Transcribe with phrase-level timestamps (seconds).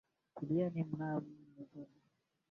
[0.35, 1.33] Tulieni mwamnzo.